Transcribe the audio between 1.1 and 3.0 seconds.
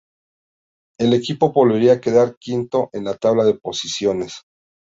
equipo volvería a quedar quinto